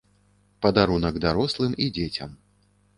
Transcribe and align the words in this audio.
Падарунак 0.67 1.21
дарослым 1.27 1.79
і 1.85 1.95
дзецям. 2.03 2.37